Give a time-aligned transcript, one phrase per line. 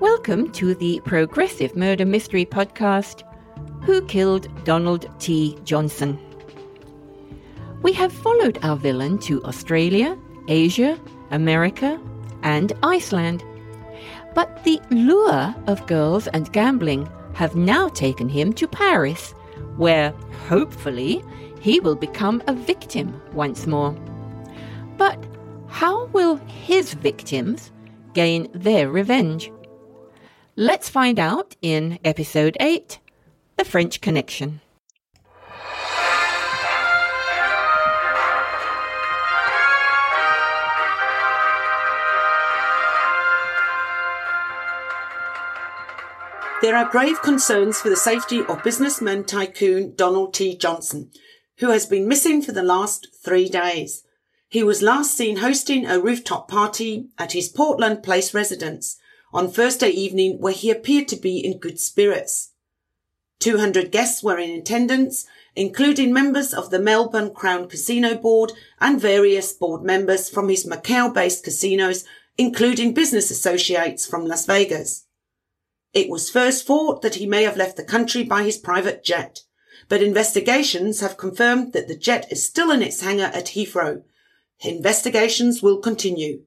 [0.00, 3.22] Welcome to the Progressive Murder Mystery Podcast
[3.84, 5.58] Who Killed Donald T.
[5.64, 6.18] Johnson?
[7.80, 10.18] We have followed our villain to Australia,
[10.48, 11.00] Asia,
[11.30, 11.98] America,
[12.42, 13.42] and Iceland.
[14.34, 19.32] But the lure of girls and gambling have now taken him to Paris,
[19.78, 20.10] where,
[20.46, 21.24] hopefully,
[21.58, 23.92] he will become a victim once more.
[24.98, 25.24] But
[25.68, 27.72] how will his victims
[28.12, 29.50] gain their revenge?
[30.58, 32.98] Let's find out in episode 8
[33.58, 34.62] The French Connection.
[46.62, 50.56] There are grave concerns for the safety of businessman tycoon Donald T.
[50.56, 51.10] Johnson,
[51.58, 54.04] who has been missing for the last three days.
[54.48, 58.96] He was last seen hosting a rooftop party at his Portland Place residence
[59.36, 62.52] on Thursday evening where he appeared to be in good spirits.
[63.40, 69.52] 200 guests were in attendance, including members of the Melbourne Crown Casino Board and various
[69.52, 72.06] board members from his Macau-based casinos,
[72.38, 75.04] including business associates from Las Vegas.
[75.92, 79.40] It was first thought that he may have left the country by his private jet,
[79.90, 84.02] but investigations have confirmed that the jet is still in its hangar at Heathrow.
[84.60, 86.40] Investigations will continue.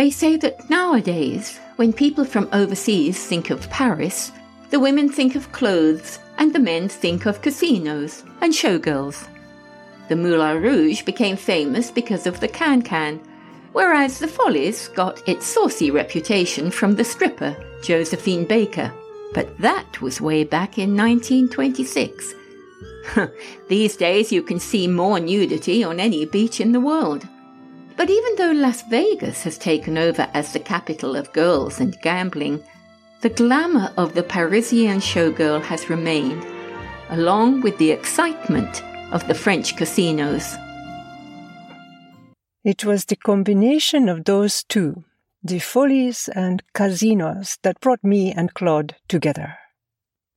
[0.00, 4.32] They say that nowadays, when people from overseas think of Paris,
[4.70, 9.28] the women think of clothes and the men think of casinos and showgirls.
[10.08, 13.20] The Moulin Rouge became famous because of the can-can,
[13.72, 18.90] whereas the Follies got its saucy reputation from the stripper Josephine Baker.
[19.34, 22.34] But that was way back in 1926.
[23.68, 27.28] These days you can see more nudity on any beach in the world.
[28.00, 32.64] But even though Las Vegas has taken over as the capital of girls and gambling,
[33.20, 36.42] the glamour of the Parisian showgirl has remained,
[37.10, 40.56] along with the excitement of the French casinos.
[42.64, 45.04] It was the combination of those two,
[45.42, 49.58] the follies and casinos, that brought me and Claude together.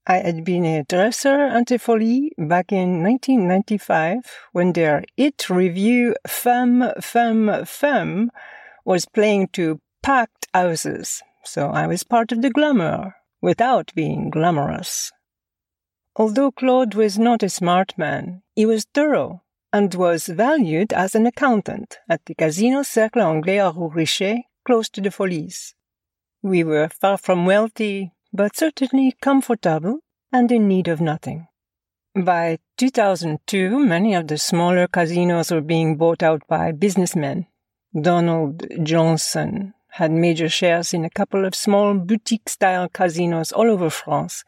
[0.06, 6.14] I had been a dresser at a Folie back in 1995 when their hit revue
[6.28, 8.30] Femme, Femme, Femme
[8.84, 15.10] was playing to packed houses, so I was part of the glamour without being glamorous.
[16.18, 21.26] Although Claude was not a smart man, he was thorough and was valued as an
[21.26, 25.76] accountant at the Casino Cercle Anglais à Rue Richer, close to the Folies.
[26.42, 30.00] We were far from wealthy, but certainly comfortable
[30.32, 31.48] and in need of nothing.
[32.16, 37.48] By 2002, many of the smaller casinos were being bought out by businessmen.
[38.00, 43.92] Donald Johnson had major shares in a couple of small boutique style casinos all over
[43.92, 44.44] France.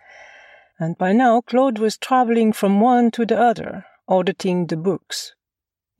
[0.79, 5.34] And by now, Claude was traveling from one to the other, auditing the books.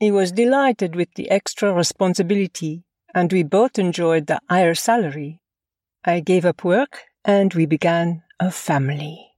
[0.00, 5.40] He was delighted with the extra responsibility, and we both enjoyed the higher salary.
[6.04, 9.32] I gave up work and we began a family.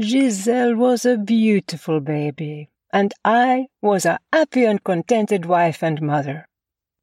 [0.00, 6.46] Giselle was a beautiful baby, and I was a happy and contented wife and mother.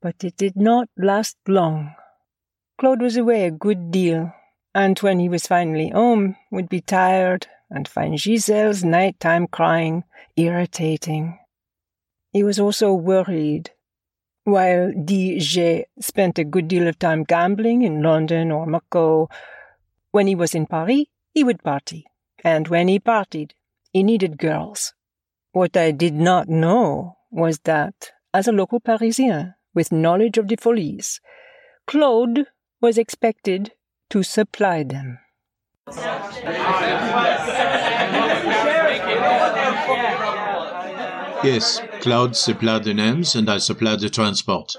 [0.02, 1.94] But it did not last long.
[2.78, 4.34] Claude was away a good deal,
[4.74, 10.06] and when he was finally home, would be tired and find Giselle's nighttime crying
[10.38, 11.40] irritating.
[12.38, 13.72] He was also worried.
[14.44, 19.28] While DJ spent a good deal of time gambling in London or Macau,
[20.12, 22.06] when he was in Paris, he would party.
[22.44, 23.54] And when he partied,
[23.92, 24.94] he needed girls.
[25.52, 30.58] What I did not know was that, as a local Parisien with knowledge of the
[30.58, 31.20] folies,
[31.88, 32.46] Claude
[32.80, 33.72] was expected
[34.12, 35.18] to supply them.
[41.44, 44.74] Yes, Claude supplied the names and I supplied the transport.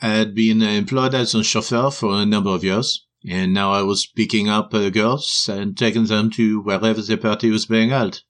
[0.00, 3.82] I had been employed as a chauffeur for a number of years, and now I
[3.82, 8.22] was picking up uh, girls and taking them to wherever the party was being held.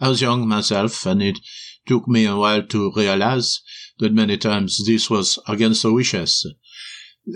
[0.00, 1.38] I was young myself, and it
[1.86, 3.60] took me a while to realize
[3.98, 6.46] that many times this was against our wishes.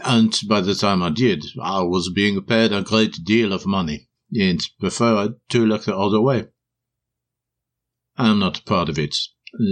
[0.04, 4.08] And by the time I did, I was being paid a great deal of money,
[4.32, 6.48] and preferred to look the other way.
[8.16, 9.16] I'm not proud of it.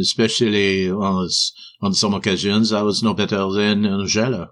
[0.01, 1.29] especially on,
[1.81, 4.51] on some occasions I was no better than Angela.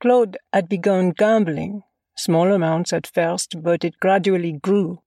[0.00, 1.82] Claude had begun gambling,
[2.16, 5.00] small amounts at first, but it gradually grew.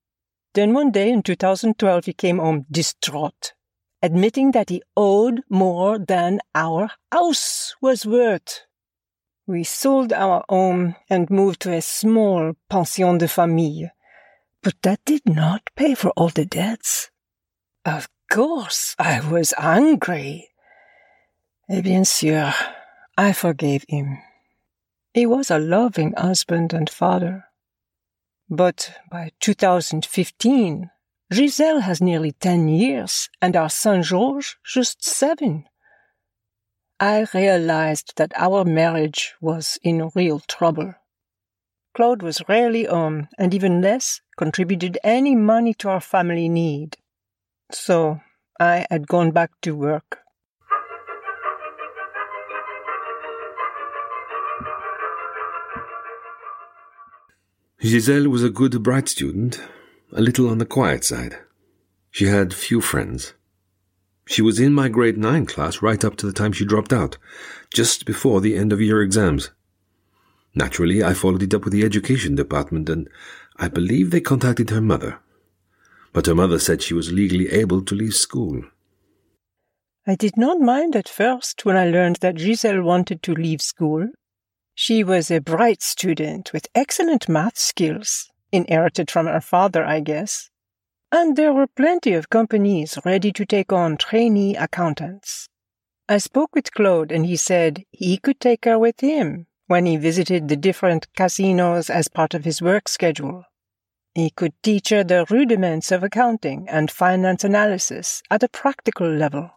[0.54, 3.54] Then one day in 2012 he came home distraught,
[4.02, 8.62] admitting that he owed more than our house was worth.
[9.48, 13.90] We sold our home and moved to a small pension de famille,
[14.62, 17.11] but that did not pay for all the debts.
[17.86, 20.50] Of course, I was angry.
[21.70, 22.54] Eh bien sûr,
[23.18, 24.20] I forgave him.
[25.14, 27.46] He was a loving husband and father.
[28.50, 30.92] But by 2015,
[31.34, 35.66] Giselle has nearly 10 years and our son Georges just seven.
[37.00, 40.94] I realized that our marriage was in real trouble.
[41.96, 46.98] Claude was rarely home and even less contributed any money to our family need.
[47.74, 48.20] So
[48.60, 50.20] I had gone back to work.
[57.82, 59.60] Giselle was a good, bright student,
[60.14, 61.40] a little on the quiet side.
[62.12, 63.34] She had few friends.
[64.28, 67.18] She was in my grade 9 class right up to the time she dropped out,
[67.74, 69.50] just before the end of year exams.
[70.54, 73.10] Naturally, I followed it up with the education department, and
[73.58, 75.20] I believe they contacted her mother.
[76.14, 78.64] But her mother said she was legally able to leave school.
[80.06, 84.10] I did not mind at first when I learned that Giselle wanted to leave school.
[84.74, 90.50] She was a bright student with excellent math skills, inherited from her father, I guess.
[91.12, 95.48] And there were plenty of companies ready to take on trainee accountants.
[96.10, 99.98] I spoke with Claude and he said he could take her with him when he
[99.98, 103.46] visited the different casinos as part of his work schedule.
[104.14, 109.52] He could teach her the rudiments of accounting and finance analysis at a practical level.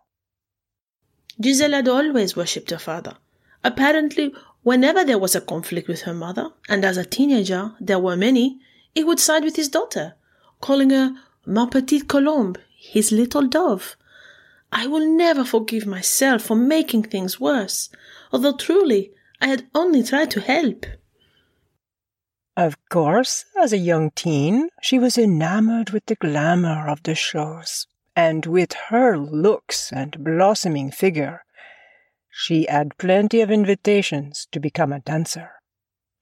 [1.42, 3.16] Giselle had always worshipped her father.
[3.64, 8.16] Apparently, whenever there was a conflict with her mother, and as a teenager there were
[8.16, 8.60] many,
[8.94, 10.14] he would side with his daughter,
[10.60, 11.14] calling her
[11.46, 13.96] Ma petite colombe, his little dove.
[14.72, 17.90] I will never forgive myself for making things worse,
[18.32, 20.86] although truly I had only tried to help.
[22.56, 27.88] Of course, as a young teen, she was enamored with the glamour of the shows,
[28.14, 31.44] and with her looks and blossoming figure,
[32.30, 35.50] she had plenty of invitations to become a dancer.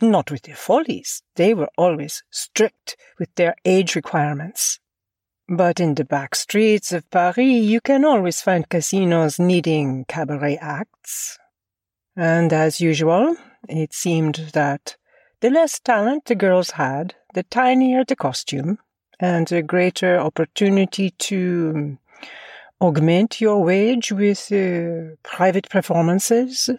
[0.01, 4.81] Not with the Follies, they were always strict with their age requirements.
[5.49, 11.39] But in the back streets of Paris, you can always find casinos needing cabaret acts.
[12.17, 13.37] And as usual,
[13.69, 14.97] it seemed that
[15.43, 18.79] the less talent the girls had, the tinier the costume,
[19.19, 21.99] and the greater opportunity to
[22.81, 26.71] augment your wage with uh, private performances.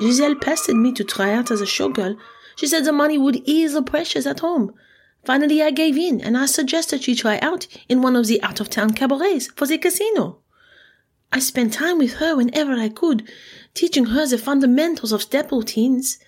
[0.00, 2.16] Giselle pestered me to try out as a showgirl.
[2.56, 4.72] She said the money would ease the pressures at home.
[5.24, 8.58] Finally, I gave in and I suggested she try out in one of the out
[8.58, 10.38] of town cabarets for the casino.
[11.30, 13.26] I spent time with her whenever I could,
[13.74, 16.18] teaching her the fundamentals of step routines.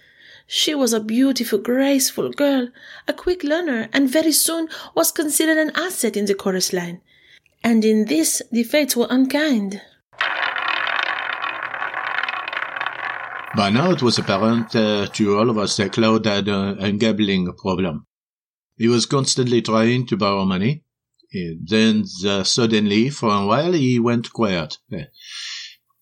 [0.47, 2.69] She was a beautiful, graceful girl,
[3.09, 7.01] a quick learner, and very soon was considered an asset in the chorus line.
[7.63, 9.81] And in this, the fates were unkind.
[13.57, 16.93] By now it was apparent uh, to all of us that Claude had a, a
[16.93, 18.07] gambling problem.
[18.77, 20.83] He was constantly trying to borrow money,
[21.63, 24.79] then uh, suddenly, for a while, he went quiet.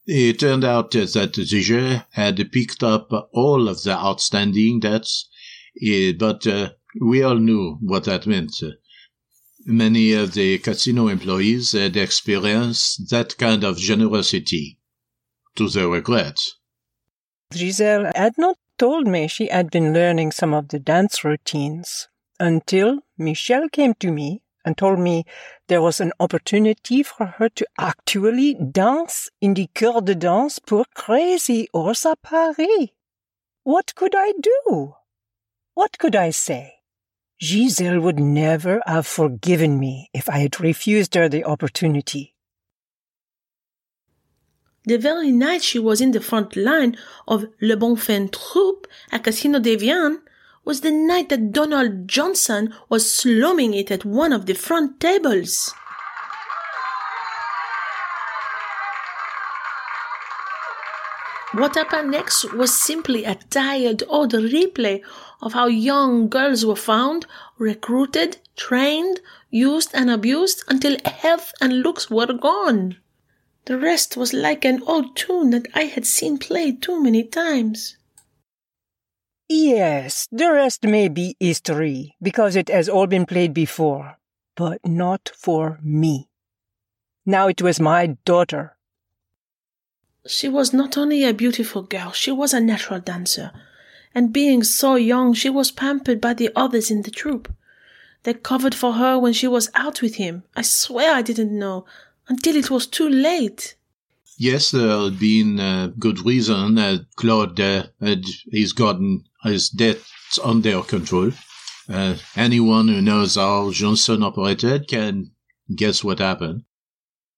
[0.07, 5.29] It turned out that Ziger had picked up all of the outstanding debts,
[6.19, 8.55] but uh, we all knew what that meant.
[9.65, 14.81] Many of the casino employees had experienced that kind of generosity,
[15.55, 16.39] to their regret.
[17.55, 22.09] Giselle had not told me she had been learning some of the dance routines
[22.41, 25.25] until Michel came to me and told me
[25.73, 30.85] there was an opportunity for her to actually dance in the Coeur de Danse pour
[30.95, 32.93] Crazy Horse à Paris.
[33.63, 34.93] What could I do?
[35.73, 36.75] What could I say?
[37.41, 42.35] Giselle would never have forgiven me if I had refused her the opportunity.
[44.85, 49.25] The very night she was in the front line of Le Bon Fin Troupe at
[49.25, 50.21] Casino d'Evian,
[50.65, 55.75] was the night that Donald Johnson was slumming it at one of the front tables.
[61.53, 65.03] What happened next was simply a tired old replay
[65.43, 67.27] of how young girls were found,
[67.59, 72.97] recruited, trained, used, and abused until health and looks were gone.
[73.67, 77.99] The rest was like an old tune that I had seen played too many times.
[79.49, 84.17] Yes, the rest may be history, because it has all been played before,
[84.57, 86.29] but not for me.
[87.27, 88.77] Now it was my daughter.
[90.27, 93.53] She was not only a beautiful girl, she was a natural dancer.
[94.15, 97.53] And being so young, she was pampered by the others in the troupe.
[98.25, 100.45] They covered for her when she was out with him.
[100.55, 101.87] I swear I didn't know
[102.29, 103.75] until it was too late.
[104.39, 109.25] Yes, uh, there had been a uh, good reason that Claude uh, had he's gotten
[109.45, 111.33] his debts under control.
[111.89, 115.33] Uh, anyone who knows how Johnson operated can
[115.75, 116.63] guess what happened,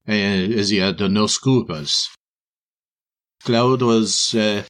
[0.08, 2.08] uh, as he had no scruples.
[3.42, 4.62] Claude was uh,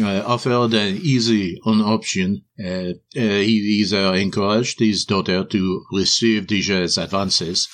[0.00, 2.44] uh, offered an easy on option.
[2.58, 7.68] Uh, he either encouraged his daughter to receive DJ's advances,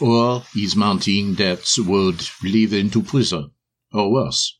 [0.00, 3.50] or his mounting debts would lead him to prison,
[3.92, 4.58] or worse.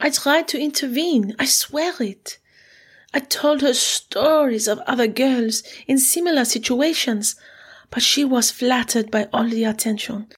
[0.00, 2.38] I tried to intervene, I swear it.
[3.14, 7.36] I told her stories of other girls in similar situations,
[7.90, 10.28] but she was flattered by all the attention,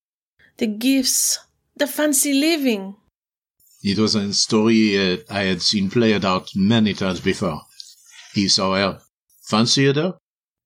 [0.57, 1.39] the gifts,
[1.77, 2.97] the fancy living.
[3.83, 7.61] It was a story uh, I had seen played out many times before.
[8.33, 9.01] He saw her,
[9.43, 10.15] fancied her,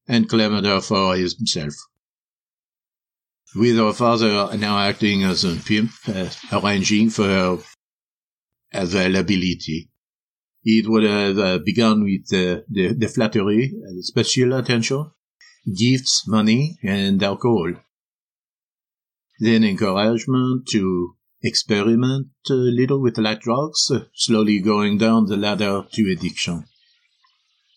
[0.07, 1.75] and claimed her for himself.
[3.55, 7.59] With her father now acting as a pimp, uh, arranging for her
[8.73, 9.91] availability.
[10.65, 15.11] It would have uh, begun with uh, the, the flattery, uh, special attention,
[15.77, 17.73] gifts, money, and alcohol.
[19.41, 26.11] Then encouragement to experiment a little with light drugs, slowly going down the ladder to
[26.11, 26.65] addiction.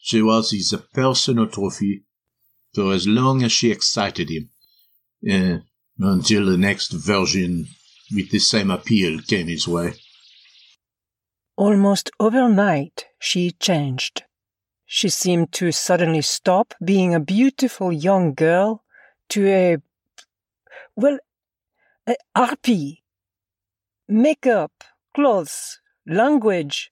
[0.01, 2.03] She was his personal trophy
[2.73, 4.49] for as long as she excited him,
[5.29, 5.59] uh,
[5.99, 7.67] until the next version
[8.13, 9.93] with the same appeal came his way.
[11.61, 14.23] Almost overnight, she changed.
[14.87, 18.83] She seemed to suddenly stop being a beautiful young girl
[19.29, 19.77] to a,
[20.95, 21.19] well,
[22.07, 23.03] a harpy
[24.07, 24.71] makeup,
[25.13, 26.91] clothes, language,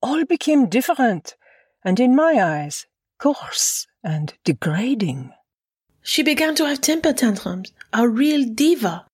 [0.00, 1.36] all became different,
[1.84, 2.86] and in my eyes,
[3.18, 5.34] coarse and degrading.
[6.00, 9.04] She began to have temper tantrums, a real diva.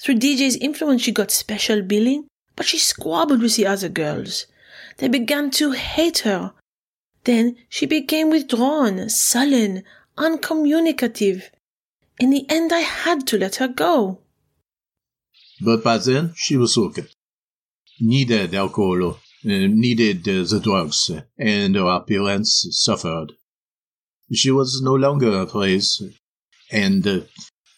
[0.00, 2.29] Through DJ's influence, she got special billing,
[2.60, 4.44] but she squabbled with the other girls.
[4.98, 6.52] They began to hate her.
[7.24, 9.82] Then she became withdrawn, sullen,
[10.18, 11.48] uncommunicative.
[12.18, 14.18] In the end, I had to let her go.
[15.62, 17.16] But by then, she was hooked.
[17.98, 23.32] Needed alcohol, uh, needed uh, the drugs, and her appearance suffered.
[24.34, 25.82] She was no longer afraid,
[26.70, 27.20] and uh,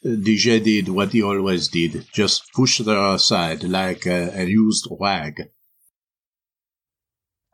[0.04, 5.50] DJ did what he always did, just pushed her aside like a, a used rag.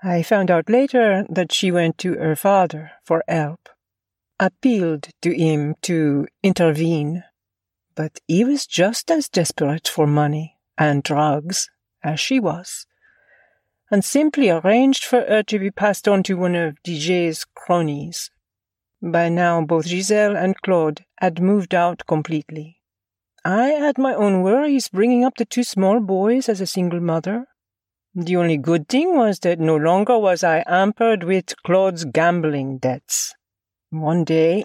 [0.03, 3.69] I found out later that she went to her father for help,
[4.39, 7.25] appealed to him to intervene
[7.99, 11.69] but he was just as desperate for money and drugs
[12.01, 12.87] as she was,
[13.91, 18.31] and simply arranged for her to be passed on to one of DJ's cronies.
[19.01, 22.81] By now, both Giselle and Claude had moved out completely.
[23.45, 27.47] I had my own worries bringing up the two small boys as a single mother.
[28.15, 33.35] The only good thing was that no longer was I hampered with Claude's gambling debts.
[33.91, 34.65] One day,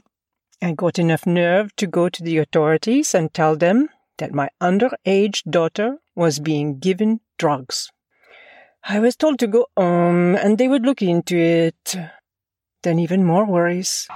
[0.61, 5.43] I got enough nerve to go to the authorities and tell them that my underage
[5.49, 7.91] daughter was being given drugs.
[8.83, 11.95] I was told to go home and they would look into it.
[12.83, 14.07] Then even more worries.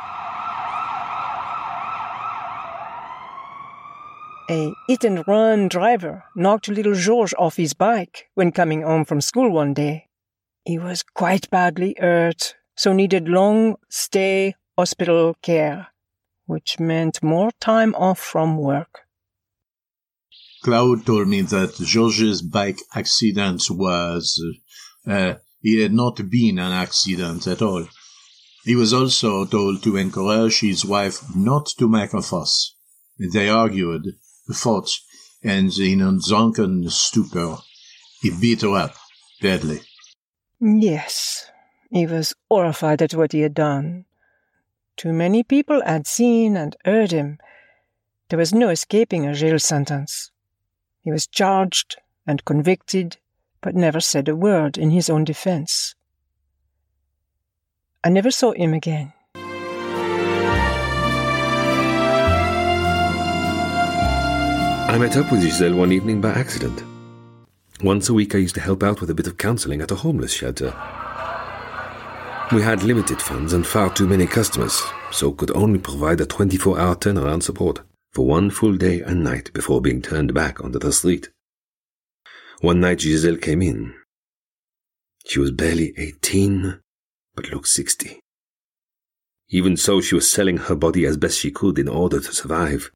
[4.50, 9.20] A hit and run driver knocked little Georges off his bike when coming home from
[9.20, 10.08] school one day.
[10.64, 15.88] He was quite badly hurt, so needed long stay hospital care
[16.48, 19.02] which meant more time off from work.
[20.64, 24.42] Claude told me that Georges' bike accident was,
[25.06, 27.88] uh, it had not been an accident at all.
[28.68, 32.76] He was also told to encourage his wife not to make a fuss.
[33.18, 34.18] They argued,
[34.54, 34.92] fought,
[35.42, 37.60] and in a drunken stupor,
[38.22, 38.94] he beat her up
[39.42, 39.80] badly.
[40.60, 41.50] Yes,
[41.92, 44.04] he was horrified at what he had done.
[44.98, 47.38] Too many people had seen and heard him.
[48.28, 50.32] There was no escaping a jail sentence.
[51.04, 51.96] He was charged
[52.28, 53.16] and convicted,
[53.62, 55.96] but never said a word in his own defense.
[58.04, 59.14] I never saw him again.
[64.90, 66.84] I met up with Giselle one evening by accident.
[67.84, 69.96] Once a week, I used to help out with a bit of counseling at a
[69.96, 70.74] homeless shelter.
[72.52, 76.80] We had limited funds and far too many customers, so could only provide a 24
[76.80, 77.82] hour turnaround support
[78.14, 81.30] for one full day and night before being turned back onto the street.
[82.62, 83.94] One night Giselle came in.
[85.28, 86.80] She was barely 18,
[87.38, 88.20] but looked 60.
[89.50, 92.92] Even so, she was selling her body as best she could in order to survive.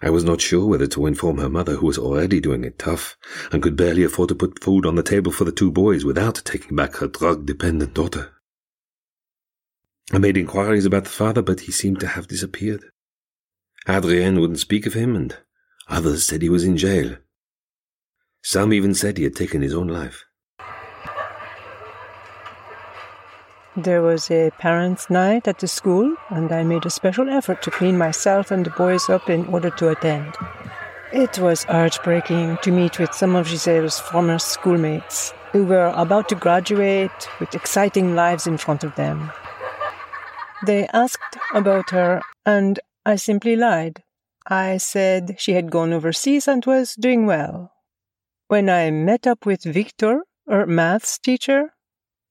[0.00, 3.16] I was not sure whether to inform her mother, who was already doing it tough
[3.50, 6.42] and could barely afford to put food on the table for the two boys without
[6.44, 8.30] taking back her drug dependent daughter.
[10.12, 12.84] I made inquiries about the father, but he seemed to have disappeared.
[13.88, 15.36] Adrien wouldn't speak of him, and
[15.88, 17.16] others said he was in jail.
[18.42, 20.25] Some even said he had taken his own life.
[23.78, 27.70] There was a parents' night at the school, and I made a special effort to
[27.70, 30.34] clean myself and the boys up in order to attend.
[31.12, 36.34] It was heartbreaking to meet with some of Giselle's former schoolmates who were about to
[36.34, 39.30] graduate with exciting lives in front of them.
[40.64, 44.02] They asked about her, and I simply lied.
[44.46, 47.72] I said she had gone overseas and was doing well.
[48.48, 51.74] When I met up with Victor, her maths teacher,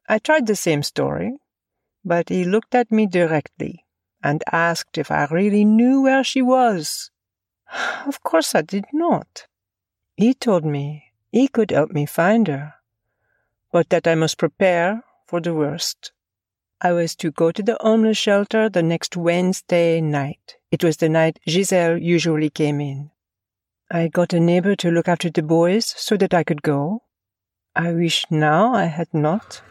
[0.08, 1.38] I tried the same story,
[2.04, 3.86] but he looked at me directly
[4.24, 7.12] and asked if I really knew where she was.
[8.06, 9.48] Of course I did not.
[10.16, 12.76] He told me he could help me find her,
[13.72, 16.12] but that I must prepare for the worst.
[16.82, 20.58] I was to go to the homeless shelter the next Wednesday night.
[20.72, 23.12] It was the night Giselle usually came in.
[23.90, 27.04] I got a neighbor to look after the boys so that I could go.
[27.76, 29.62] I wish now I had not.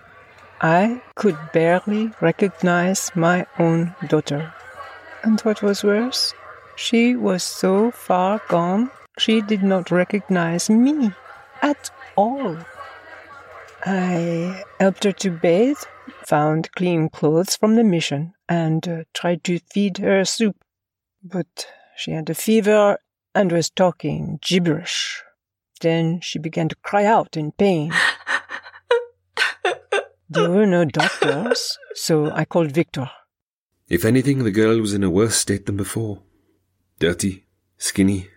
[0.61, 4.53] I could barely recognize my own daughter.
[5.23, 6.35] And what was worse,
[6.77, 11.13] she was so far gone she did not recognize me
[11.63, 12.59] at all.
[13.85, 15.79] I helped her to bathe,
[16.27, 20.57] found clean clothes from the mission, and uh, tried to feed her soup.
[21.23, 22.99] But she had a fever
[23.35, 25.23] and was talking gibberish.
[25.81, 27.93] Then she began to cry out in pain.
[30.29, 33.11] There were no doctors, so I called Victor.
[33.89, 36.23] If anything, the girl was in a worse state than before.
[36.99, 37.45] Dirty,
[37.77, 38.29] skinny,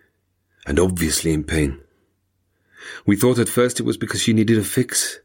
[0.66, 1.80] and obviously in pain.
[3.06, 5.20] We thought at first it was because she needed a fix,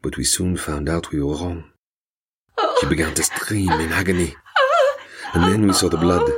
[0.00, 1.64] but we soon found out we were wrong.
[2.80, 4.34] She began to scream in agony,
[5.34, 6.30] and then we saw the blood.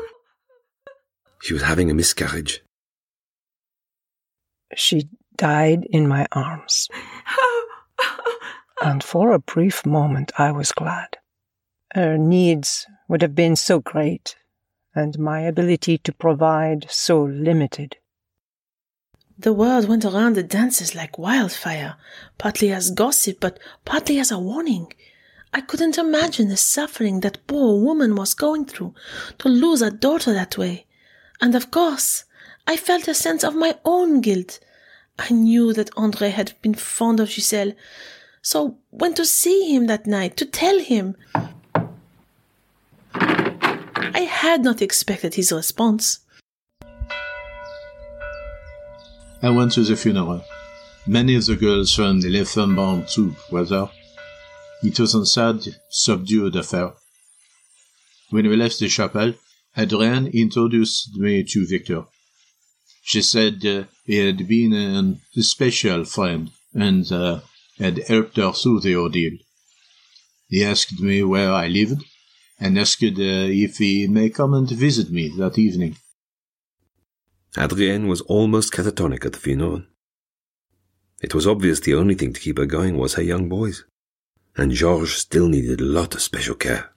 [1.43, 2.63] She was having a miscarriage.
[4.75, 6.89] She died in my arms
[8.83, 11.19] and for a brief moment I was glad.
[11.95, 14.37] Her needs would have been so great,
[14.95, 17.97] and my ability to provide so limited.
[19.39, 21.97] The word went around the dances like wildfire,
[22.39, 24.93] partly as gossip, but partly as a warning.
[25.55, 28.95] I couldn't imagine the suffering that poor woman was going through
[29.39, 30.87] to lose a daughter that way.
[31.41, 32.25] And of course,
[32.67, 34.59] I felt a sense of my own guilt.
[35.19, 37.73] I knew that Andre had been fond of Giselle,
[38.43, 41.17] so went to see him that night to tell him.
[43.15, 46.19] I had not expected his response.
[49.41, 50.45] I went to the funeral.
[51.07, 53.89] Many of the girls from the Elephant Band too were there.
[54.83, 56.93] It was a sad, subdued affair.
[58.31, 59.35] When we left the chapel,
[59.77, 62.05] Adrien introduced me to Victor.
[63.05, 64.73] She said uh, he had been
[65.37, 67.41] a special friend and uh,
[67.79, 69.33] had helped her through the ordeal.
[70.49, 72.03] He asked me where I lived
[72.61, 75.97] and asked uh, if he may come and visit me that evening.
[77.57, 79.83] Adrienne was almost catatonic at the funeral.
[81.23, 83.85] It was obvious the only thing to keep her going was her young boys,
[84.57, 86.91] and Georges still needed a lot of special care.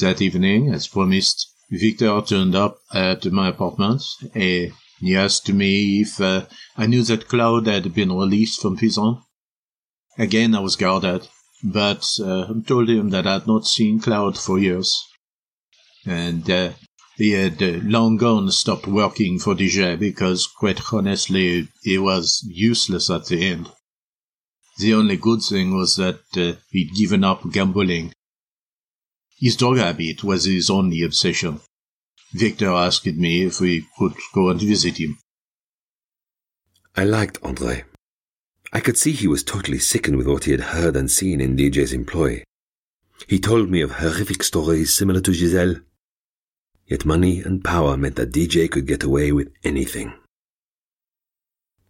[0.00, 4.02] That evening, as promised, Victor turned up at my apartment
[4.34, 9.18] and he asked me if uh, I knew that Claude had been released from prison.
[10.18, 11.28] Again, I was guarded,
[11.62, 14.98] but uh, told him that I had not seen Claude for years.
[16.04, 16.72] And uh,
[17.16, 23.10] he had uh, long gone stopped working for DJ because, quite honestly, he was useless
[23.10, 23.70] at the end.
[24.78, 28.12] The only good thing was that uh, he'd given up gambling
[29.40, 31.60] his dog habit was his only obsession.
[32.32, 35.18] Victor asked me if we could go and visit him.
[36.96, 37.84] I liked Andre.
[38.72, 41.56] I could see he was totally sickened with what he had heard and seen in
[41.56, 42.42] DJ's employ.
[43.26, 45.76] He told me of horrific stories similar to Giselle.
[46.86, 50.12] Yet money and power meant that DJ could get away with anything.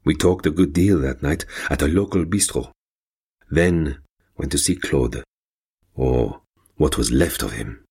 [0.05, 2.71] We talked a good deal that night at a local bistro.
[3.51, 3.99] Then
[4.37, 5.25] went to see Claude,
[5.95, 6.43] or
[6.79, 7.85] what was left of him.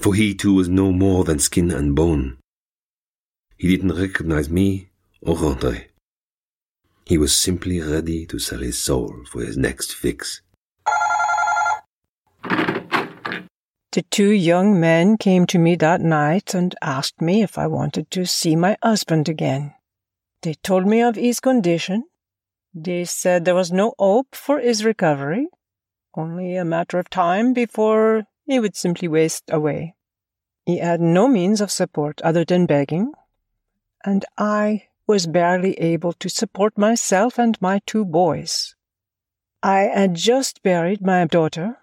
[0.00, 2.38] For he too was no more than skin and bone.
[3.56, 4.90] He didn't recognize me
[5.22, 5.88] or Andre.
[7.04, 10.42] He was simply ready to sell his soul for his next fix.
[13.92, 18.10] The two young men came to me that night and asked me if I wanted
[18.12, 19.74] to see my husband again.
[20.42, 22.04] They told me of his condition.
[22.74, 25.48] They said there was no hope for his recovery,
[26.18, 29.94] only a matter of time before he would simply waste away.
[30.66, 33.12] He had no means of support other than begging,
[34.04, 38.74] and I was barely able to support myself and my two boys.
[39.62, 41.78] I had just buried my daughter,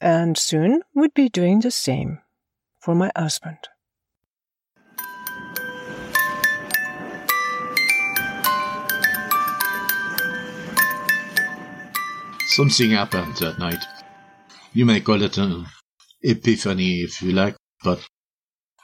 [0.00, 2.20] and soon would be doing the same
[2.80, 3.68] for my husband.
[12.46, 13.82] Something happened that night.
[14.72, 15.66] You may call it an
[16.22, 18.06] epiphany if you like, but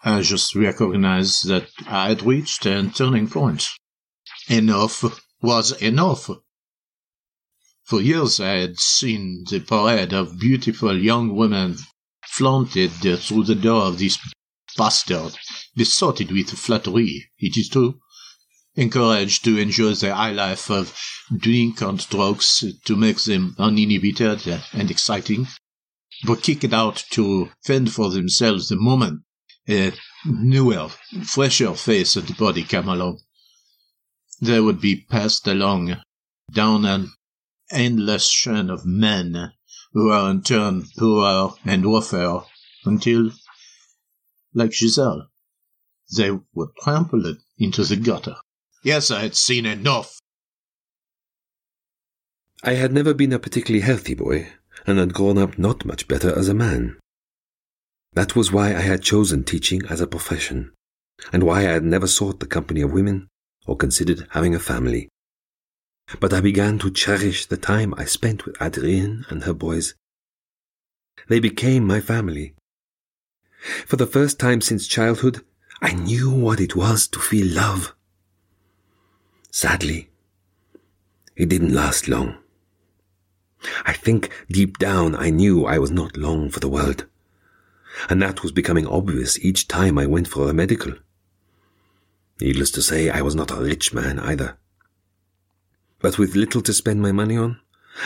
[0.03, 3.69] I just recognized that I had reached a turning point.
[4.49, 5.05] Enough
[5.43, 6.31] was enough.
[7.85, 11.77] For years I had seen the parade of beautiful young women
[12.27, 14.19] flaunted through the door of this
[14.77, 15.37] bastard,
[15.77, 18.01] besotted with flattery, it is true,
[18.81, 20.99] encouraged to enjoy the high life of
[21.37, 24.41] drink and drugs to make them uninhibited
[24.73, 25.47] and exciting,
[26.25, 29.21] but kicked out to fend for themselves the moment
[29.69, 29.93] a
[30.25, 30.89] newer,
[31.25, 33.21] fresher face the body came along.
[34.41, 36.01] They would be passed along
[36.51, 37.13] down an
[37.71, 39.53] endless chain of men
[39.93, 42.45] who are in turn poorer and rougher
[42.87, 43.31] until,
[44.55, 45.29] like Giselle,
[46.17, 48.37] they were trampled into the gutter.
[48.83, 50.19] Yes, I had seen enough.
[52.63, 54.53] I had never been a particularly healthy boy,
[54.87, 56.99] and had grown up not much better as a man.
[58.15, 60.73] That was why I had chosen teaching as a profession,
[61.33, 63.29] and why I had never sought the company of women
[63.67, 65.09] or considered having a family.
[66.19, 69.95] But I began to cherish the time I spent with Adrienne and her boys.
[71.29, 72.55] They became my family.
[73.87, 75.45] For the first time since childhood,
[75.83, 77.95] I knew what it was to feel love.
[79.51, 80.11] Sadly,
[81.37, 82.37] it didn't last long.
[83.85, 87.07] I think deep down I knew I was not long for the world
[88.09, 90.95] and that was becoming obvious each time I went for a medical.
[92.41, 94.57] Needless to say, I was not a rich man either.
[96.01, 97.61] But with little to spend my money on,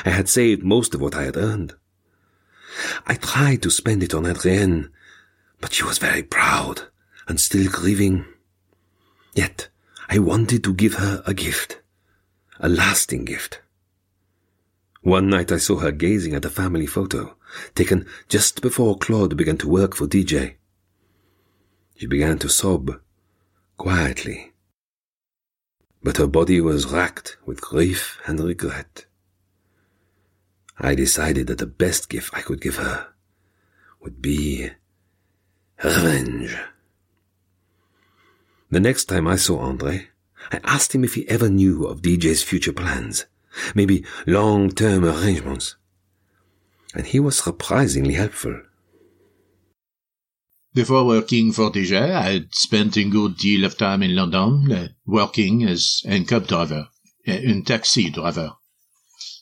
[0.04, 1.74] I had saved most of what I had earned.
[3.06, 4.90] I tried to spend it on Adrienne,
[5.60, 6.88] but she was very proud
[7.28, 8.24] and still grieving.
[9.34, 9.68] Yet
[10.08, 11.80] I wanted to give her a gift,
[12.60, 13.60] a lasting gift.
[15.02, 17.36] One night I saw her gazing at a family photo,
[17.74, 20.54] taken just before Claude began to work for DJ.
[21.96, 23.00] She began to sob,
[23.76, 24.52] quietly.
[26.02, 29.06] But her body was racked with grief and regret.
[30.78, 33.08] I decided that the best gift I could give her
[34.00, 34.70] would be
[35.82, 36.56] revenge.
[38.74, 40.08] The next time I saw Andre,
[40.50, 43.24] I asked him if he ever knew of DJ's future plans,
[43.72, 45.76] maybe long-term arrangements
[46.92, 48.62] and he was surprisingly helpful.
[50.74, 54.88] Before working for DJ, I had spent a good deal of time in London uh,
[55.06, 56.88] working as a cab driver,
[57.28, 58.54] uh, a taxi driver.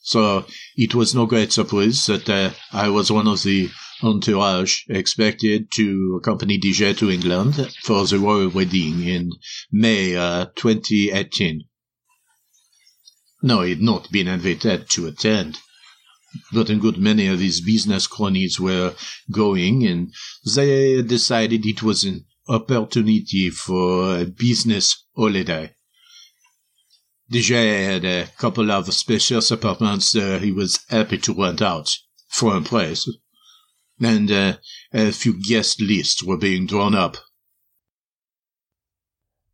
[0.03, 0.45] So
[0.77, 3.71] it was no great surprise that uh, I was one of the
[4.03, 9.31] entourage expected to accompany DJ to England for the royal wedding in
[9.71, 11.65] May uh, 2018.
[13.43, 15.59] No, he'd not been invited to attend
[16.51, 18.95] but a good many of his business cronies were
[19.31, 20.15] going, and
[20.55, 25.75] they decided it was an opportunity for a business holiday.
[27.31, 31.91] DJ had a couple of spacious apartments uh, he was happy to rent out
[32.29, 33.07] for a price,
[34.05, 34.57] and uh,
[34.93, 37.17] a few guest lists were being drawn up.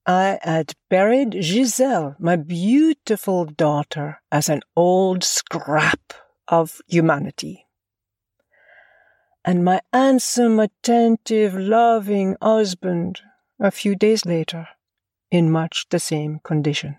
[0.07, 6.15] I had buried Giselle, my beautiful daughter, as an old scrap
[6.49, 7.67] of humanity.
[9.45, 13.21] and my handsome, attentive, loving husband
[13.59, 14.69] a few days later
[15.31, 16.97] in much the same condition.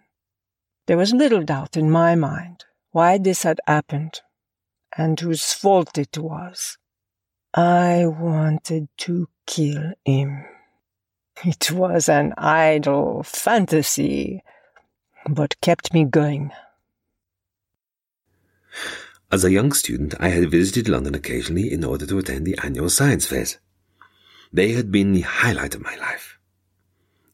[0.88, 4.22] There was little doubt in my mind why this had happened
[4.98, 6.78] and whose fault it was.
[7.54, 10.46] I wanted to kill him.
[11.44, 14.44] It was an idle fantasy,
[15.28, 16.52] but kept me going.
[19.32, 22.90] As a young student, I had visited London occasionally in order to attend the annual
[22.90, 23.58] science fairs.
[24.54, 26.38] They had been the highlight of my life.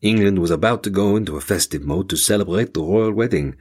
[0.01, 3.56] England was about to go into a festive mode to celebrate the royal wedding.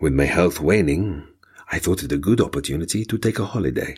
[0.00, 1.26] With my health waning,
[1.70, 3.96] I thought it a good opportunity to take a holiday.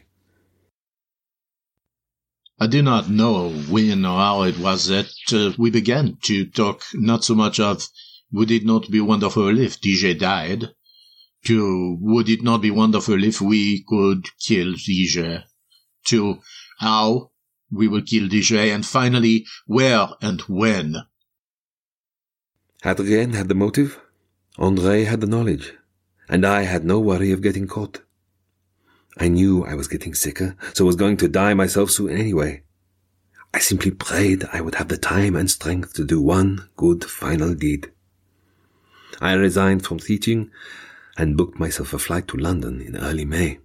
[2.60, 6.82] I do not know when or how it was that uh, we began to talk
[6.92, 7.88] not so much of
[8.32, 10.74] would it not be wonderful if DJ died,
[11.44, 15.44] to would it not be wonderful if we could kill DJ,
[16.06, 16.40] to
[16.80, 17.30] how
[17.70, 20.96] we will kill DJ, and finally where and when.
[22.84, 24.00] Adrien had the motive,
[24.58, 25.74] Andre had the knowledge,
[26.28, 28.02] and I had no worry of getting caught.
[29.18, 32.62] I knew I was getting sicker, so was going to die myself soon anyway.
[33.52, 37.54] I simply prayed I would have the time and strength to do one good final
[37.54, 37.90] deed.
[39.20, 40.50] I resigned from teaching
[41.16, 43.58] and booked myself a flight to London in early May.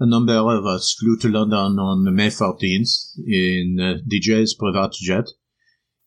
[0.00, 5.28] A number of us flew to London on May 14th in uh, DJ's private jet,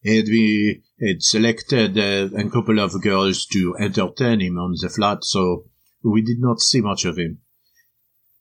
[0.03, 5.23] and we had selected uh, a couple of girls to entertain him on the flight,
[5.23, 5.65] so
[6.03, 7.39] we did not see much of him.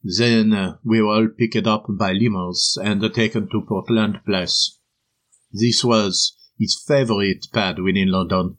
[0.02, 4.78] Then uh, we were all picked up by limos and taken to Portland Place.
[5.52, 8.56] This was his favorite pad within London.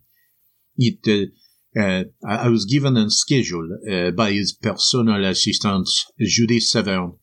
[0.77, 1.31] It uh,
[1.79, 5.87] uh, I was given a schedule uh, by his personal assistant,
[6.19, 7.13] Judith Severn,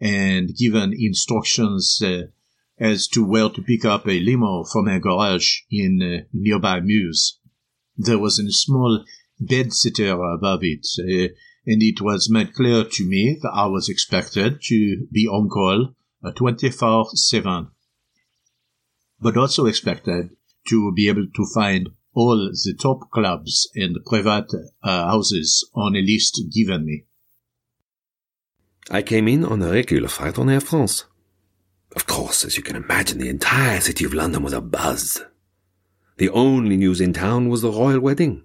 [0.00, 2.22] and given instructions uh,
[2.80, 7.38] as to where to pick up a limo from a garage in uh, nearby Mews.
[7.96, 9.04] There was a small
[9.38, 10.86] bed-sitter above it,
[11.66, 15.94] and it was made clear to me that I was expected to be on call
[16.24, 17.70] 24-7,
[19.20, 20.30] but also expected
[20.68, 26.00] to be able to find all the top clubs and private uh, houses on a
[26.00, 27.04] list given me.
[28.90, 31.04] I came in on a regular flight on Air France.
[31.94, 35.24] Of course, as you can imagine, the entire city of London was abuzz.
[36.16, 38.44] The only news in town was the royal wedding.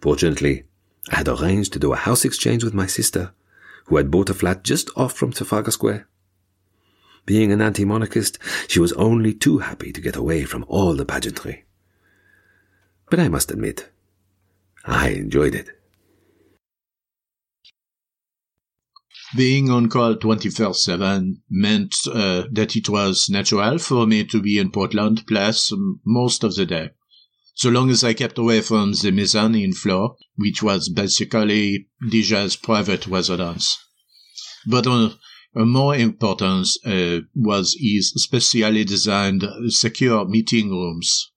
[0.00, 0.64] Fortunately,
[1.10, 3.32] I had arranged to do a house exchange with my sister,
[3.86, 6.08] who had bought a flat just off from Trafalgar Square.
[7.26, 8.38] Being an anti-monarchist,
[8.68, 11.64] she was only too happy to get away from all the pageantry
[13.14, 13.90] but I must admit,
[14.84, 15.68] I enjoyed it.
[19.36, 24.58] Being on call 24 7 meant uh, that it was natural for me to be
[24.58, 25.72] in Portland Place
[26.04, 26.90] most of the day.
[27.54, 33.06] So long as I kept away from the mezzanine floor, which was basically DJ's private
[33.06, 33.78] residence.
[34.66, 35.10] But uh,
[35.54, 41.30] more important uh, was his specially designed secure meeting rooms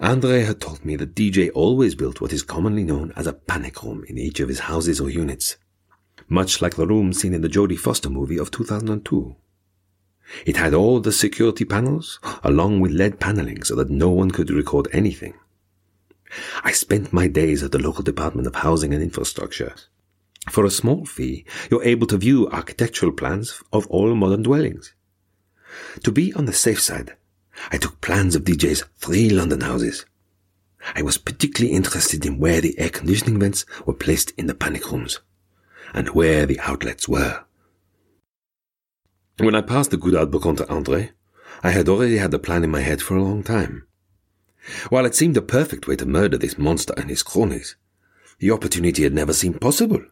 [0.00, 3.82] Andre had told me that DJ always built what is commonly known as a panic
[3.82, 5.56] room in each of his houses or units,
[6.28, 9.36] much like the room seen in the Jodie Foster movie of 2002.
[10.46, 14.50] It had all the security panels, along with lead paneling so that no one could
[14.50, 15.34] record anything.
[16.62, 19.74] I spent my days at the local Department of Housing and Infrastructure.
[20.50, 24.94] For a small fee, you're able to view architectural plans of all modern dwellings.
[26.02, 27.16] To be on the safe side,
[27.70, 30.04] I took plans of DJ's three London houses.
[30.94, 34.90] I was particularly interested in where the air conditioning vents were placed in the panic
[34.90, 35.20] rooms,
[35.94, 37.44] and where the outlets were.
[39.38, 41.10] When I passed the good book on to Andre,
[41.64, 43.84] I had already had the plan in my head for a long time.
[44.90, 47.74] While it seemed the perfect way to murder this monster and his cronies,
[48.38, 50.04] the opportunity had never seemed possible.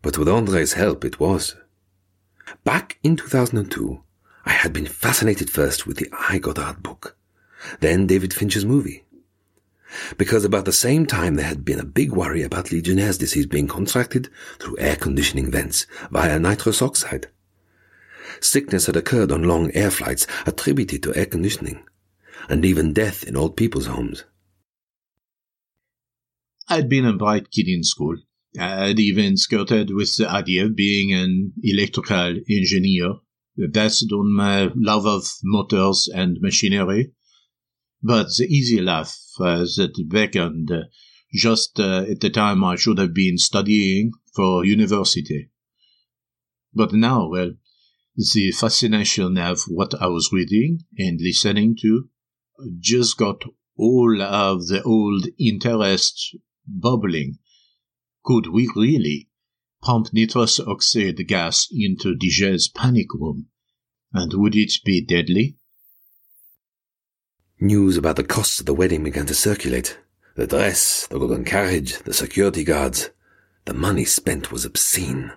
[0.00, 1.54] But with Andre's help, it was.
[2.64, 4.02] Back in 2002,
[4.46, 7.18] I had been fascinated first with the I Goddard book,
[7.80, 9.04] then David Fincher's movie.
[10.16, 13.68] Because about the same time there had been a big worry about Legionnaire's disease being
[13.68, 17.28] contracted through air conditioning vents via nitrous oxide.
[18.40, 21.84] Sickness had occurred on long air flights attributed to air conditioning,
[22.48, 24.24] and even death in old people's homes.
[26.68, 28.16] I'd been a bright kid in school.
[28.58, 33.16] I'd even skirted with the idea of being an electrical engineer
[33.70, 37.12] based on my love of motors and machinery.
[38.02, 40.84] But the easy life uh, that beckoned uh,
[41.32, 45.50] just uh, at the time I should have been studying for university.
[46.72, 47.52] But now, well,
[48.16, 52.08] the fascination of what I was reading and listening to
[52.78, 53.42] just got
[53.76, 57.38] all of the old interest bubbling.
[58.24, 59.28] Could we really
[59.82, 63.46] pump nitrous oxide gas into DJ's panic room?
[64.12, 65.56] And would it be deadly?
[67.60, 69.98] News about the costs of the wedding began to circulate.
[70.36, 73.10] The dress, the golden carriage, the security guards.
[73.64, 75.32] The money spent was obscene.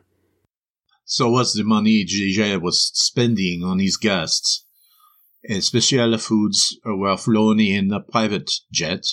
[1.10, 4.66] So what's the money DJ was spending on his guests?
[5.50, 9.06] Uh, special foods were flown in a private jet,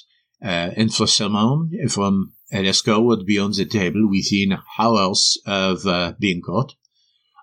[0.42, 6.14] uh, and for someone from Alaska would be on the table within hours of uh,
[6.18, 6.74] being caught.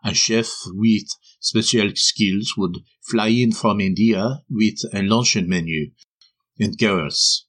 [0.03, 1.07] A chef with
[1.39, 5.91] special skills would fly in from India with a luncheon menu.
[6.59, 7.45] And girls,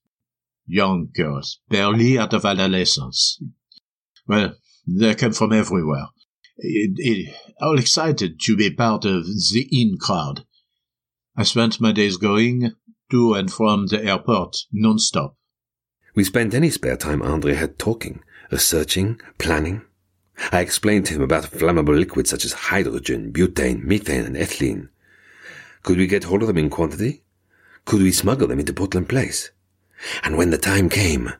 [0.68, 3.42] young girls, barely out of adolescence.
[4.28, 4.54] Well,
[4.86, 6.06] they came from everywhere
[6.62, 10.44] it, it, excited to be part of the in crowd.
[11.36, 12.72] I spent my days going
[13.10, 15.36] to and from the airport non-stop.
[16.14, 19.82] We spent any spare time Andre had talking, researching, planning.
[20.50, 24.88] I explained to him about flammable liquids such as hydrogen, butane, methane, and ethylene.
[25.82, 27.24] Could we get hold of them in quantity?
[27.84, 29.50] Could we smuggle them into Portland Place?
[30.22, 31.32] And when the time came,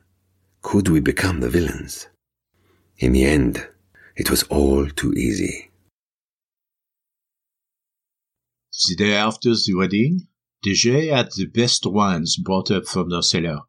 [0.61, 2.07] could we become the villains?
[2.97, 3.67] In the end,
[4.15, 5.71] it was all too easy.
[8.89, 10.27] The day after the wedding,
[10.65, 13.59] DJ had the best wines brought up from the cellar,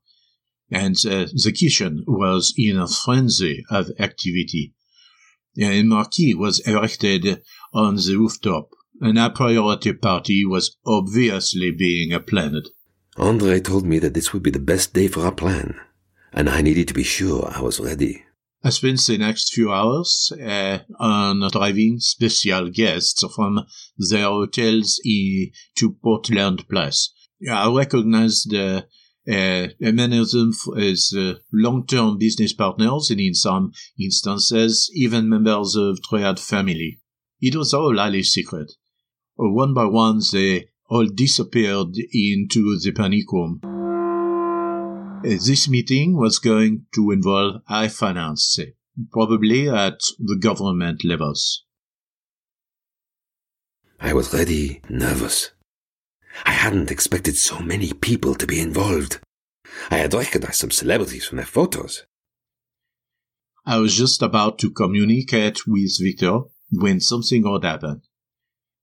[0.71, 4.75] and uh, the kitchen was in a frenzy of activity.
[5.59, 12.69] A marquee was erected on the rooftop, and a priority party was obviously being planned.
[13.17, 15.79] Andre told me that this would be the best day for our plan,
[16.33, 18.25] and I needed to be sure I was ready.
[18.67, 23.61] I spent the next few hours uh, on driving special guests from
[23.99, 27.13] their hotels to Portland Place.
[27.47, 28.85] I recognized uh,
[29.31, 36.41] uh, them as uh, long-term business partners and in some instances even members of Triad
[36.41, 37.01] family.
[37.43, 38.73] It was all highly secret.
[39.37, 43.74] One by one they all disappeared into the panic room.
[45.25, 48.59] Uh, this meeting was going to involve high finance,
[49.11, 51.65] probably at the government levels.
[53.99, 55.53] I was ready, nervous.
[56.45, 59.21] I hadn't expected so many people to be involved.
[59.91, 62.05] I had recognized some celebrities from their photos.
[63.65, 68.03] I was just about to communicate with Victor when something odd happened.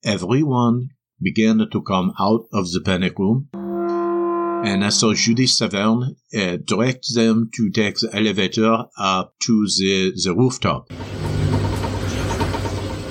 [0.04, 0.90] Everyone
[1.22, 3.50] began to come out of the panic room
[4.64, 10.14] and I saw Judy Saverne uh, direct them to take the elevator up to the,
[10.24, 10.88] the rooftop.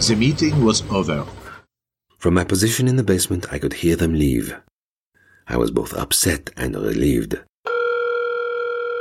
[0.07, 1.27] The meeting was over.
[2.19, 4.55] From my position in the basement, I could hear them leave.
[5.49, 7.41] I was both upset and relieved.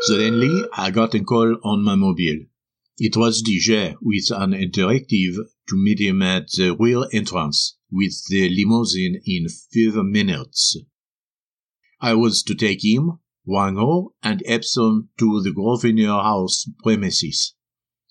[0.02, 2.46] Suddenly, I got a call on my mobile.
[2.98, 5.36] It was DJ with an directive
[5.70, 10.78] to meet him at the rear entrance with the limousine in five minutes.
[12.02, 17.56] I was to take him, Wango, and Epson to the Grosvenor House premises.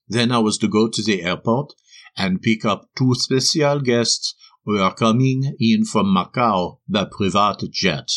[0.08, 1.72] Then I was to go to the airport
[2.16, 8.08] and pick up two special guests who are coming in from Macau by private jet.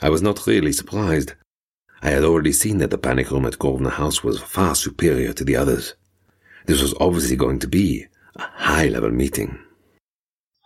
[0.00, 1.34] I was not really surprised.
[2.02, 5.44] I had already seen that the panic room at Grosvenor House was far superior to
[5.44, 5.94] the others.
[6.66, 9.58] This was obviously going to be a high-level meeting.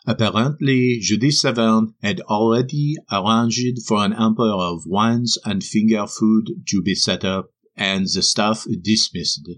[0.09, 6.81] Apparently, Judith Saverne had already arranged for an hamper of wines and finger food to
[6.81, 9.51] be set up, and the staff dismissed.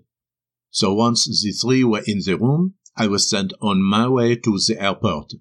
[0.70, 4.58] So once the three were in the room, I was sent on my way to
[4.66, 5.34] the airport.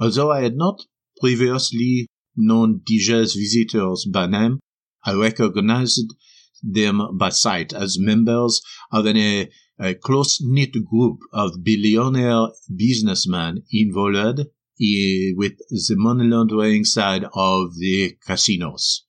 [0.00, 0.82] Although I had not
[1.20, 4.58] previously known DJ's visitors by name,
[5.04, 6.12] I recognized
[6.60, 9.46] them by sight as members of an
[9.80, 14.40] a close-knit group of billionaire businessmen involved
[14.78, 19.04] with the money laundering side of the casinos.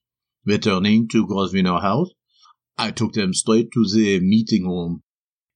[0.45, 2.09] Returning to Grosvenor House,
[2.77, 5.01] I took them straight to the meeting room,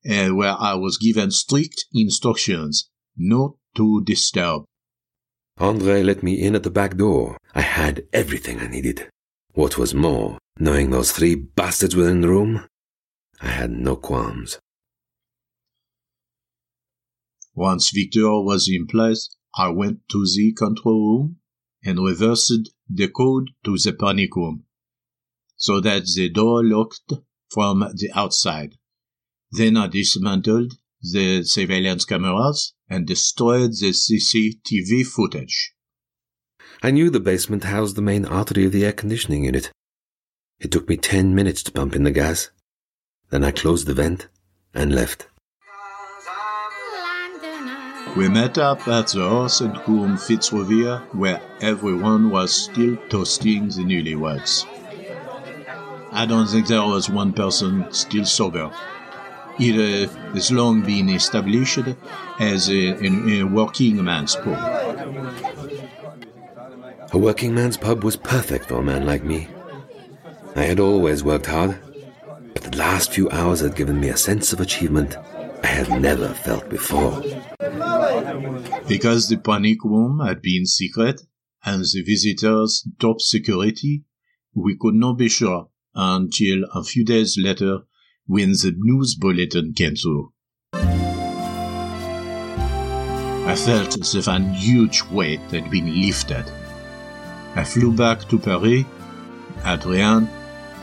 [0.10, 4.66] uh, where I was given strict instructions not to disturb.
[5.58, 7.38] Andre let me in at the back door.
[7.56, 9.08] I had everything I needed.
[9.54, 12.66] What was more, knowing those three bastards were in the room,
[13.40, 14.60] I had no qualms.
[17.56, 21.38] Once Victor was in place, I went to the control room
[21.84, 24.64] and reversed the code to the panic room,
[25.56, 27.14] so that the door locked
[27.50, 28.78] from the outside.
[29.52, 35.74] Then I dismantled the surveillance cameras and destroyed the CCTV footage.
[36.82, 39.72] I knew the basement housed the main artery of the air conditioning unit.
[40.60, 42.50] It took me ten minutes to pump in the gas.
[43.30, 44.28] Then I closed the vent
[44.74, 45.28] and left.
[48.16, 53.82] We met up at the Horse and Groom Fitzrovia, where everyone was still toasting the
[53.82, 54.68] newlyweds.
[56.12, 58.72] I don't think there was one person still sober.
[59.58, 61.80] It uh, has long been established
[62.40, 64.60] as a, a, a working man's pub.
[67.12, 69.48] A working man's pub was perfect for a man like me.
[70.56, 71.80] I had always worked hard,
[72.54, 75.18] but the last few hours had given me a sense of achievement
[75.64, 77.24] I had never felt before.
[78.88, 81.22] Because the panic room had been secret
[81.66, 84.04] and the visitors top security,
[84.54, 87.80] we could not be sure until a few days later
[88.26, 90.32] when the news bulletin came through.
[93.46, 96.46] I felt as if a huge weight had been lifted.
[97.56, 98.86] I flew back to Paris,
[99.66, 100.28] Adrienne,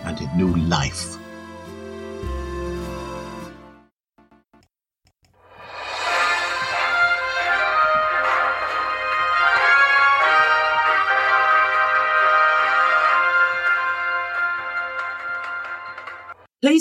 [0.05, 1.20] and a new life.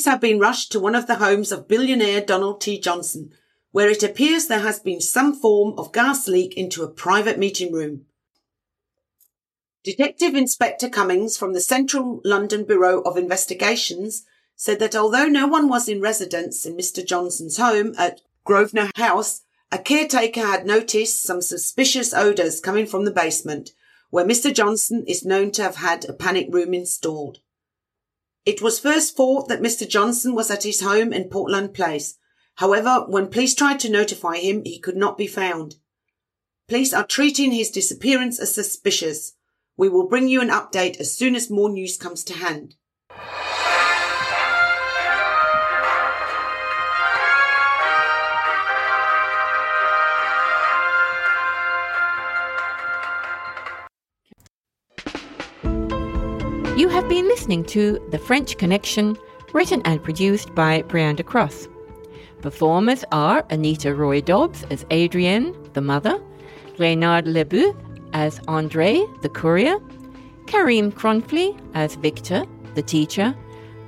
[0.09, 2.79] Have been rushed to one of the homes of billionaire Donald T.
[2.79, 3.31] Johnson,
[3.71, 7.71] where it appears there has been some form of gas leak into a private meeting
[7.71, 8.05] room.
[9.83, 15.69] Detective Inspector Cummings from the Central London Bureau of Investigations said that although no one
[15.69, 17.05] was in residence in Mr.
[17.05, 23.11] Johnson's home at Grosvenor House, a caretaker had noticed some suspicious odours coming from the
[23.11, 23.71] basement,
[24.09, 24.53] where Mr.
[24.53, 27.39] Johnson is known to have had a panic room installed.
[28.45, 29.87] It was first thought that Mr.
[29.87, 32.17] Johnson was at his home in Portland Place.
[32.55, 35.75] However, when police tried to notify him, he could not be found.
[36.67, 39.33] Police are treating his disappearance as suspicious.
[39.77, 42.75] We will bring you an update as soon as more news comes to hand.
[57.19, 59.17] Been listening to The French Connection,
[59.51, 61.67] written and produced by Brianda Cross.
[62.41, 66.17] Performers are Anita Roy Dobbs as Adrienne, the mother,
[66.77, 67.75] Reynard Lebeuf
[68.13, 69.75] as Andre, the courier,
[70.47, 72.45] Karim Kronfli as Victor,
[72.75, 73.35] the teacher,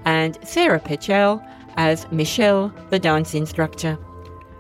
[0.03, 1.41] and Sarah Pechel
[1.77, 3.97] as Michelle, the dance instructor.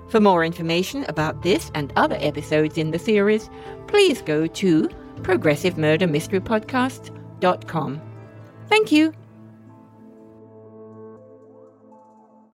[0.07, 3.49] For more information about this and other episodes in the series,
[3.87, 4.87] please go to
[5.23, 8.10] progressivemurdermysterypodcast.com.
[8.71, 9.13] Thank you.